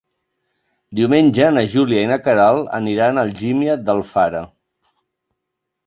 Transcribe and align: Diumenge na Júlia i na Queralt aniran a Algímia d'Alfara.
Diumenge 0.99 1.51
na 1.59 1.65
Júlia 1.75 2.07
i 2.07 2.09
na 2.13 2.19
Queralt 2.29 2.73
aniran 2.81 3.21
a 3.23 3.29
Algímia 3.29 3.79
d'Alfara. 3.87 4.45